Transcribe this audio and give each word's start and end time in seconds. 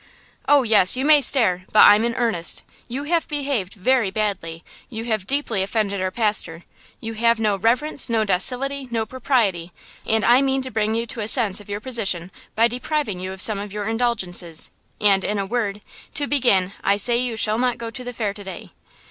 "Oh, 0.47 0.63
yes, 0.63 0.97
you 0.97 1.05
may 1.05 1.21
stare; 1.21 1.65
but 1.71 1.81
I'm 1.81 2.03
in 2.03 2.15
earnest. 2.15 2.63
You 2.87 3.03
have 3.03 3.27
behaved 3.27 3.75
very 3.75 4.09
badly; 4.09 4.63
you 4.89 5.03
have 5.05 5.27
deeply 5.27 5.61
offended 5.61 6.01
our 6.01 6.09
pastor; 6.09 6.63
you 6.99 7.13
have 7.13 7.39
no 7.39 7.55
reverence, 7.55 8.09
no 8.09 8.25
docility, 8.25 8.87
no 8.89 9.05
propriety, 9.05 9.71
and 10.07 10.25
I 10.25 10.41
mean 10.41 10.63
to 10.63 10.71
bring 10.71 10.95
you 10.95 11.05
to 11.05 11.21
a 11.21 11.27
sense 11.27 11.59
of 11.59 11.69
your 11.69 11.81
position 11.81 12.31
by 12.55 12.67
depriving 12.67 13.19
you 13.19 13.31
of 13.31 13.41
some 13.41 13.59
of 13.59 13.71
your 13.71 13.87
indulgences; 13.87 14.71
and, 14.99 15.23
in 15.23 15.37
a 15.37 15.45
word, 15.45 15.81
to 16.15 16.25
begin 16.25 16.73
I 16.83 16.97
say 16.97 17.17
you 17.19 17.35
shall 17.37 17.59
not 17.59 17.77
go 17.77 17.91
to 17.91 18.03
the 18.03 18.11
fair 18.11 18.33
to 18.33 18.43
day." 18.43 18.71